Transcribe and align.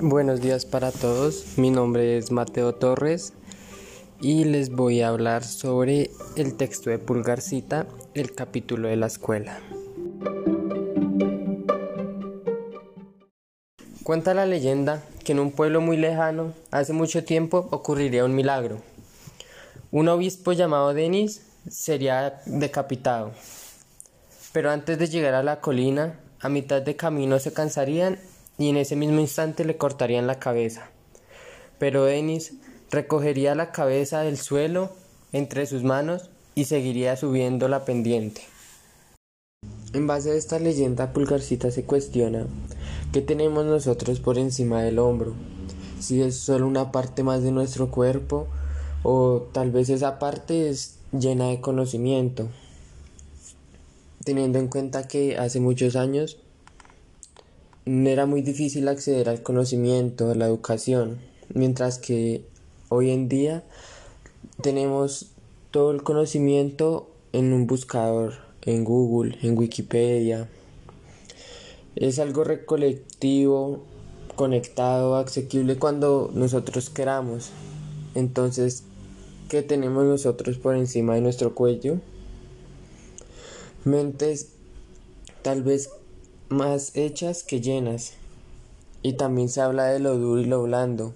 Buenos 0.00 0.40
días 0.40 0.64
para 0.64 0.92
todos, 0.92 1.58
mi 1.58 1.70
nombre 1.70 2.18
es 2.18 2.30
Mateo 2.30 2.72
Torres 2.72 3.32
y 4.20 4.44
les 4.44 4.70
voy 4.70 5.00
a 5.00 5.08
hablar 5.08 5.42
sobre 5.42 6.12
el 6.36 6.54
texto 6.54 6.90
de 6.90 7.00
Pulgarcita, 7.00 7.88
el 8.14 8.32
capítulo 8.32 8.86
de 8.86 8.94
la 8.94 9.08
escuela. 9.08 9.58
Cuenta 14.04 14.34
la 14.34 14.46
leyenda 14.46 15.02
que 15.24 15.32
en 15.32 15.40
un 15.40 15.50
pueblo 15.50 15.80
muy 15.80 15.96
lejano, 15.96 16.52
hace 16.70 16.92
mucho 16.92 17.24
tiempo, 17.24 17.66
ocurriría 17.72 18.24
un 18.24 18.36
milagro. 18.36 18.78
Un 19.90 20.08
obispo 20.08 20.52
llamado 20.52 20.94
Denis 20.94 21.42
sería 21.68 22.40
decapitado, 22.46 23.32
pero 24.52 24.70
antes 24.70 24.96
de 24.96 25.08
llegar 25.08 25.34
a 25.34 25.42
la 25.42 25.60
colina, 25.60 26.20
a 26.38 26.48
mitad 26.48 26.82
de 26.82 26.94
camino 26.94 27.40
se 27.40 27.52
cansarían 27.52 28.20
y 28.58 28.68
en 28.68 28.76
ese 28.76 28.96
mismo 28.96 29.20
instante 29.20 29.64
le 29.64 29.76
cortarían 29.76 30.26
la 30.26 30.38
cabeza. 30.38 30.90
Pero 31.78 32.04
Denis 32.04 32.54
recogería 32.90 33.54
la 33.54 33.70
cabeza 33.70 34.20
del 34.20 34.36
suelo 34.36 34.90
entre 35.32 35.66
sus 35.66 35.84
manos 35.84 36.30
y 36.54 36.64
seguiría 36.64 37.16
subiendo 37.16 37.68
la 37.68 37.84
pendiente. 37.84 38.42
En 39.92 40.06
base 40.06 40.32
a 40.32 40.34
esta 40.34 40.58
leyenda, 40.58 41.12
Pulgarcita 41.12 41.70
se 41.70 41.84
cuestiona 41.84 42.46
qué 43.12 43.22
tenemos 43.22 43.64
nosotros 43.64 44.20
por 44.20 44.38
encima 44.38 44.82
del 44.82 44.98
hombro, 44.98 45.34
si 46.00 46.20
es 46.20 46.36
solo 46.36 46.66
una 46.66 46.92
parte 46.92 47.22
más 47.22 47.42
de 47.42 47.52
nuestro 47.52 47.90
cuerpo 47.90 48.48
o 49.02 49.48
tal 49.52 49.70
vez 49.70 49.88
esa 49.88 50.18
parte 50.18 50.68
es 50.68 50.98
llena 51.12 51.48
de 51.48 51.60
conocimiento, 51.60 52.48
teniendo 54.24 54.58
en 54.58 54.68
cuenta 54.68 55.08
que 55.08 55.38
hace 55.38 55.60
muchos 55.60 55.96
años 55.96 56.38
era 57.88 58.26
muy 58.26 58.42
difícil 58.42 58.86
acceder 58.88 59.30
al 59.30 59.42
conocimiento, 59.42 60.30
a 60.30 60.34
la 60.34 60.46
educación, 60.46 61.18
mientras 61.54 61.98
que 61.98 62.44
hoy 62.90 63.10
en 63.10 63.28
día 63.28 63.64
tenemos 64.60 65.30
todo 65.70 65.92
el 65.92 66.02
conocimiento 66.02 67.08
en 67.32 67.54
un 67.54 67.66
buscador, 67.66 68.34
en 68.62 68.84
Google, 68.84 69.38
en 69.42 69.56
Wikipedia. 69.56 70.48
Es 71.96 72.18
algo 72.18 72.44
recolectivo, 72.44 73.84
conectado, 74.36 75.16
asequible 75.16 75.78
cuando 75.78 76.30
nosotros 76.34 76.90
queramos. 76.90 77.50
Entonces, 78.14 78.84
¿qué 79.48 79.62
tenemos 79.62 80.04
nosotros 80.04 80.58
por 80.58 80.76
encima 80.76 81.14
de 81.14 81.22
nuestro 81.22 81.54
cuello? 81.54 82.00
Mentes 83.84 84.50
tal 85.42 85.62
vez 85.62 85.90
más 86.48 86.96
hechas 86.96 87.42
que 87.42 87.60
llenas. 87.60 88.14
Y 89.02 89.14
también 89.14 89.48
se 89.48 89.60
habla 89.60 89.86
de 89.86 90.00
lo 90.00 90.16
duro 90.18 90.40
y 90.40 90.44
lo 90.44 90.62
blando, 90.62 91.14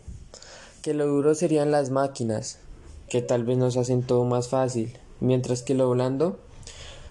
que 0.83 0.95
lo 0.95 1.07
duro 1.07 1.35
serían 1.35 1.71
las 1.71 1.91
máquinas, 1.91 2.59
que 3.09 3.23
tal 3.23 3.45
vez 3.45 3.59
nos 3.59 3.77
hacen 3.77 4.03
todo 4.03 4.25
más 4.25 4.49
fácil, 4.49 4.97
mientras 5.21 5.63
que 5.63 5.75
lo 5.75 5.91
blando 5.91 6.39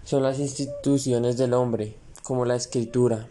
son 0.06 0.24
las 0.24 0.40
instituciones 0.40 1.38
del 1.38 1.54
hombre, 1.54 1.96
como 2.24 2.46
la 2.46 2.56
escritura. 2.56 3.28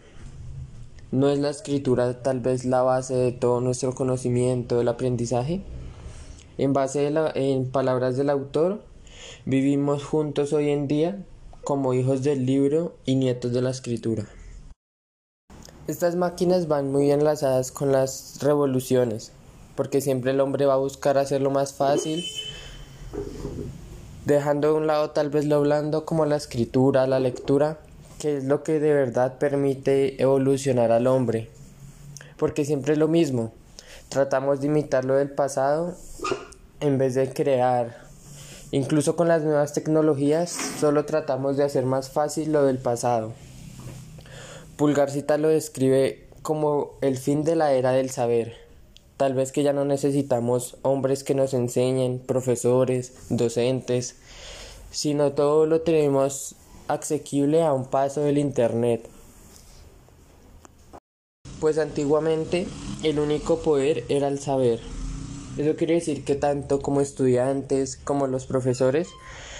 ¿No 1.11 1.29
es 1.29 1.39
la 1.39 1.49
escritura 1.49 2.21
tal 2.21 2.39
vez 2.39 2.63
la 2.63 2.81
base 2.83 3.15
de 3.15 3.31
todo 3.31 3.59
nuestro 3.59 3.93
conocimiento, 3.95 4.77
del 4.77 4.87
aprendizaje? 4.87 5.61
En 6.57 6.73
base 6.73 7.09
la, 7.11 7.31
en 7.33 7.69
palabras 7.69 8.17
del 8.17 8.29
autor, 8.29 8.81
vivimos 9.45 10.03
juntos 10.03 10.53
hoy 10.53 10.69
en 10.69 10.87
día 10.87 11.25
como 11.63 11.93
hijos 11.93 12.23
del 12.23 12.45
libro 12.45 12.95
y 13.05 13.15
nietos 13.15 13.51
de 13.51 13.61
la 13.61 13.71
escritura. 13.71 14.27
Estas 15.87 16.15
máquinas 16.15 16.67
van 16.67 16.91
muy 16.91 17.11
enlazadas 17.11 17.71
con 17.71 17.91
las 17.91 18.37
revoluciones, 18.39 19.31
porque 19.75 19.99
siempre 19.99 20.29
el 20.29 20.39
hombre 20.39 20.67
va 20.67 20.75
a 20.75 20.77
buscar 20.77 21.17
hacerlo 21.17 21.49
más 21.49 21.73
fácil, 21.73 22.23
dejando 24.25 24.67
de 24.67 24.73
un 24.75 24.85
lado 24.85 25.09
tal 25.09 25.31
vez 25.31 25.45
lo 25.45 25.59
blando 25.59 26.05
como 26.05 26.25
la 26.25 26.35
escritura, 26.35 27.07
la 27.07 27.19
lectura, 27.19 27.79
que 28.19 28.37
es 28.37 28.43
lo 28.43 28.61
que 28.61 28.79
de 28.79 28.93
verdad 28.93 29.39
permite 29.39 30.21
evolucionar 30.21 30.91
al 30.91 31.07
hombre, 31.07 31.49
porque 32.37 32.63
siempre 32.63 32.93
es 32.93 32.99
lo 32.99 33.07
mismo, 33.07 33.51
tratamos 34.09 34.61
de 34.61 34.67
imitar 34.67 35.03
lo 35.03 35.15
del 35.15 35.31
pasado 35.31 35.95
en 36.79 36.99
vez 36.99 37.15
de 37.15 37.33
crear. 37.33 37.97
Incluso 38.69 39.15
con 39.15 39.27
las 39.27 39.41
nuevas 39.41 39.73
tecnologías, 39.73 40.51
solo 40.79 41.05
tratamos 41.05 41.57
de 41.57 41.63
hacer 41.63 41.85
más 41.85 42.09
fácil 42.11 42.51
lo 42.51 42.63
del 42.65 42.77
pasado. 42.77 43.33
Pulgarcita 44.77 45.37
lo 45.37 45.49
describe 45.49 46.27
como 46.41 46.97
el 47.01 47.17
fin 47.17 47.43
de 47.43 47.55
la 47.55 47.73
era 47.73 47.91
del 47.91 48.09
saber. 48.09 48.55
Tal 49.17 49.35
vez 49.35 49.51
que 49.51 49.63
ya 49.63 49.73
no 49.73 49.85
necesitamos 49.85 50.77
hombres 50.81 51.23
que 51.23 51.35
nos 51.35 51.53
enseñen, 51.53 52.19
profesores, 52.19 53.13
docentes, 53.29 54.15
sino 54.89 55.33
todo 55.33 55.67
lo 55.67 55.81
tenemos 55.81 56.55
asequible 56.87 57.63
a 57.63 57.73
un 57.73 57.85
paso 57.85 58.21
del 58.21 58.37
Internet. 58.37 59.07
Pues 61.59 61.77
antiguamente 61.77 62.65
el 63.03 63.19
único 63.19 63.59
poder 63.59 64.03
era 64.09 64.27
el 64.27 64.39
saber. 64.39 64.79
Eso 65.57 65.75
quiere 65.75 65.95
decir 65.95 66.25
que 66.25 66.35
tanto 66.35 66.81
como 66.81 67.01
estudiantes 67.01 67.97
como 67.97 68.25
los 68.25 68.45
profesores 68.47 69.09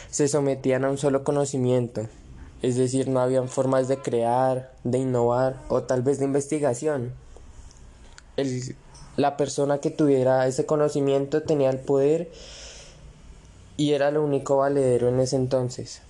se 0.10 0.28
sometían 0.28 0.84
a 0.84 0.90
un 0.90 0.98
solo 0.98 1.24
conocimiento, 1.24 2.08
es 2.62 2.76
decir, 2.76 3.08
no 3.08 3.20
habían 3.20 3.50
formas 3.50 3.88
de 3.88 3.98
crear, 3.98 4.72
de 4.84 5.00
innovar 5.00 5.58
o 5.70 5.84
tal 5.84 6.02
vez 6.04 6.20
de 6.20 6.26
investigación. 6.26 7.14
la 9.18 9.36
persona 9.38 9.80
que 9.80 9.92
tuviera 9.92 10.48
ese 10.48 10.66
conocimiento 10.66 11.44
tenía 11.44 11.70
el 11.70 11.80
poder 11.80 12.32
y 13.78 13.94
era 13.94 14.12
lo 14.12 14.24
único 14.24 14.58
valedero 14.58 15.10
en 15.10 15.20
ese 15.20 15.36
entonces. 15.36 16.02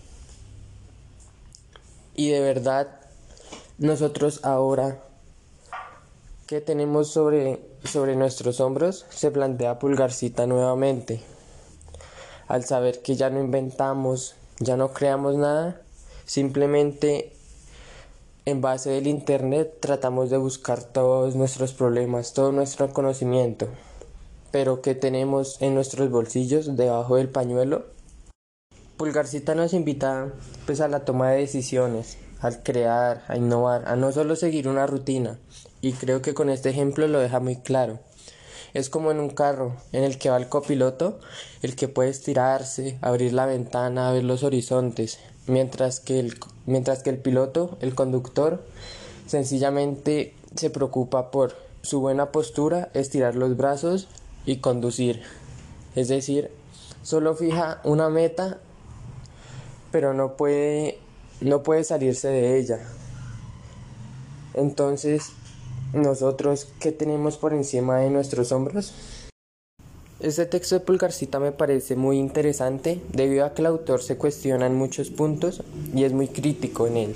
Y 2.15 2.29
de 2.29 2.41
verdad, 2.41 2.87
nosotros 3.77 4.41
ahora, 4.43 5.01
¿qué 6.47 6.61
tenemos 6.61 7.09
sobre, 7.09 7.61
sobre 7.85 8.15
nuestros 8.15 8.59
hombros? 8.59 9.05
Se 9.09 9.31
plantea 9.31 9.79
Pulgarcita 9.79 10.45
nuevamente. 10.45 11.21
Al 12.47 12.65
saber 12.65 13.01
que 13.01 13.15
ya 13.15 13.29
no 13.29 13.39
inventamos, 13.39 14.35
ya 14.59 14.75
no 14.75 14.91
creamos 14.91 15.35
nada, 15.35 15.81
Simplemente 16.31 17.33
en 18.45 18.61
base 18.61 18.89
del 18.89 19.07
Internet 19.07 19.79
tratamos 19.81 20.29
de 20.29 20.37
buscar 20.37 20.81
todos 20.81 21.35
nuestros 21.35 21.73
problemas, 21.73 22.33
todo 22.33 22.53
nuestro 22.53 22.93
conocimiento. 22.93 23.67
Pero 24.49 24.81
¿qué 24.81 24.95
tenemos 24.95 25.61
en 25.61 25.75
nuestros 25.75 26.09
bolsillos 26.09 26.77
debajo 26.77 27.17
del 27.17 27.27
pañuelo? 27.27 27.83
Pulgarcita 28.95 29.55
nos 29.55 29.73
invita 29.73 30.31
pues 30.65 30.79
a 30.79 30.87
la 30.87 31.03
toma 31.03 31.31
de 31.31 31.39
decisiones, 31.39 32.17
al 32.39 32.63
crear, 32.63 33.25
a 33.27 33.35
innovar, 33.35 33.83
a 33.89 33.97
no 33.97 34.13
solo 34.13 34.37
seguir 34.37 34.69
una 34.69 34.87
rutina. 34.87 35.37
Y 35.81 35.91
creo 35.91 36.21
que 36.21 36.33
con 36.33 36.49
este 36.49 36.69
ejemplo 36.69 37.09
lo 37.09 37.19
deja 37.19 37.41
muy 37.41 37.57
claro. 37.57 37.99
Es 38.73 38.89
como 38.89 39.11
en 39.11 39.19
un 39.19 39.31
carro 39.31 39.75
en 39.91 40.05
el 40.05 40.17
que 40.17 40.29
va 40.29 40.37
el 40.37 40.47
copiloto, 40.47 41.19
el 41.61 41.75
que 41.75 41.89
puede 41.89 42.09
estirarse, 42.09 42.97
abrir 43.01 43.33
la 43.33 43.45
ventana, 43.45 44.13
ver 44.13 44.23
los 44.23 44.43
horizontes, 44.43 45.19
mientras 45.47 45.99
que 45.99 46.19
el, 46.19 46.37
mientras 46.65 47.03
que 47.03 47.09
el 47.09 47.17
piloto, 47.17 47.77
el 47.81 47.95
conductor, 47.95 48.63
sencillamente 49.27 50.33
se 50.55 50.69
preocupa 50.69 51.31
por 51.31 51.55
su 51.81 51.99
buena 51.99 52.31
postura, 52.31 52.89
estirar 52.93 53.35
los 53.35 53.57
brazos 53.57 54.07
y 54.45 54.57
conducir. 54.57 55.21
Es 55.95 56.07
decir, 56.07 56.51
solo 57.03 57.35
fija 57.35 57.81
una 57.83 58.09
meta, 58.09 58.59
pero 59.91 60.13
no 60.13 60.35
puede, 60.37 60.99
no 61.41 61.63
puede 61.63 61.83
salirse 61.83 62.27
de 62.27 62.57
ella. 62.57 62.79
Entonces, 64.53 65.31
nosotros, 65.93 66.67
¿qué 66.79 66.91
tenemos 66.91 67.37
por 67.37 67.53
encima 67.53 67.97
de 67.97 68.09
nuestros 68.09 68.51
hombros? 68.51 68.93
Este 70.21 70.45
texto 70.45 70.75
de 70.75 70.81
Pulgarcita 70.81 71.39
me 71.39 71.51
parece 71.51 71.95
muy 71.95 72.19
interesante 72.19 73.01
debido 73.11 73.43
a 73.43 73.55
que 73.55 73.63
el 73.63 73.65
autor 73.65 74.03
se 74.03 74.17
cuestiona 74.17 74.67
en 74.67 74.75
muchos 74.75 75.09
puntos 75.09 75.63
y 75.95 76.03
es 76.03 76.13
muy 76.13 76.27
crítico 76.27 76.85
en 76.85 76.97
él. 76.97 77.15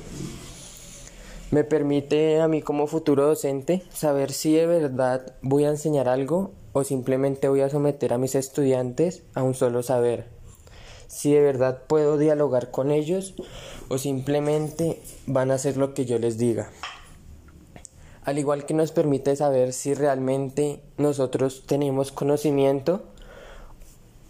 Me 1.51 1.63
permite 1.63 2.41
a 2.41 2.47
mí 2.47 2.63
como 2.63 2.87
futuro 2.87 3.27
docente 3.27 3.83
saber 3.93 4.31
si 4.31 4.55
de 4.55 4.65
verdad 4.65 5.35
voy 5.43 5.65
a 5.65 5.69
enseñar 5.69 6.09
algo 6.09 6.53
o 6.73 6.83
simplemente 6.83 7.47
voy 7.47 7.61
a 7.61 7.69
someter 7.69 8.11
a 8.11 8.17
mis 8.17 8.33
estudiantes 8.33 9.21
a 9.35 9.43
un 9.43 9.53
solo 9.53 9.83
saber. 9.83 10.25
Si 11.05 11.31
de 11.31 11.41
verdad 11.41 11.83
puedo 11.87 12.17
dialogar 12.17 12.71
con 12.71 12.89
ellos 12.89 13.35
o 13.87 13.99
simplemente 13.99 14.99
van 15.27 15.51
a 15.51 15.55
hacer 15.55 15.77
lo 15.77 15.93
que 15.93 16.05
yo 16.05 16.17
les 16.17 16.39
diga 16.39 16.71
al 18.25 18.39
igual 18.39 18.65
que 18.65 18.73
nos 18.73 18.91
permite 18.91 19.35
saber 19.35 19.71
si 19.71 19.93
realmente 19.93 20.81
nosotros 20.97 21.63
tenemos 21.67 22.11
conocimiento 22.11 23.03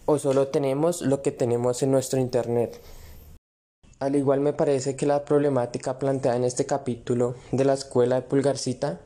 o 0.06 0.20
solo 0.20 0.50
tenemos 0.50 1.02
lo 1.02 1.22
que 1.22 1.32
tenemos 1.32 1.82
en 1.82 1.92
nuestro 1.92 2.20
Internet. 2.20 2.80
Al 4.00 4.18
igual 4.18 4.42
me 4.42 4.52
parece 4.52 4.98
que 4.98 5.06
la 5.06 5.24
problemática 5.24 5.98
planteada 5.98 6.36
en 6.36 6.44
este 6.44 6.66
capítulo 6.66 7.36
de 7.54 7.64
la 7.64 7.74
escuela 7.74 8.16
de 8.18 8.22
Pulgarcita 8.24 9.00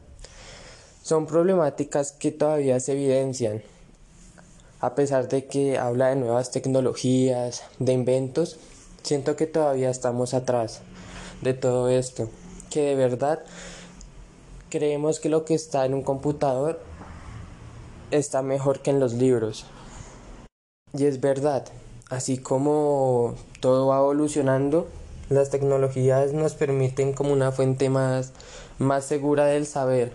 Son 1.03 1.27
problemáticas 1.27 2.11
que 2.11 2.31
todavía 2.31 2.79
se 2.79 2.93
evidencian, 2.93 3.61
a 4.79 4.95
pesar 4.95 5.29
de 5.29 5.45
que 5.45 5.77
habla 5.77 6.09
de 6.09 6.15
nuevas 6.15 6.51
tecnologías, 6.51 7.63
de 7.77 7.93
inventos, 7.93 8.57
siento 9.03 9.35
que 9.35 9.45
todavía 9.45 9.91
estamos 9.91 10.33
atrás 10.33 10.81
de 11.41 11.53
todo 11.53 11.89
esto, 11.89 12.29
que 12.69 12.81
de 12.81 12.95
verdad 12.95 13.43
creemos 14.69 15.19
que 15.19 15.29
lo 15.29 15.45
que 15.45 15.53
está 15.53 15.85
en 15.85 15.93
un 15.93 16.03
computador 16.03 16.79
está 18.11 18.41
mejor 18.41 18.81
que 18.81 18.91
en 18.91 18.99
los 18.99 19.13
libros. 19.13 19.65
Y 20.93 21.05
es 21.05 21.21
verdad, 21.21 21.65
así 22.09 22.37
como 22.37 23.35
todo 23.59 23.87
va 23.87 23.97
evolucionando, 23.97 24.87
las 25.29 25.49
tecnologías 25.49 26.33
nos 26.33 26.53
permiten 26.55 27.13
como 27.13 27.33
una 27.33 27.51
fuente 27.51 27.89
más, 27.89 28.33
más 28.79 29.05
segura 29.05 29.45
del 29.45 29.67
saber, 29.67 30.11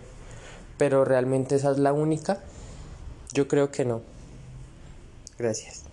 pero 0.79 1.05
realmente 1.05 1.55
esa 1.55 1.71
es 1.71 1.79
la 1.79 1.93
única. 1.93 2.43
Yo 3.33 3.47
creo 3.47 3.71
que 3.71 3.85
no. 3.85 4.01
Gracias. 5.39 5.85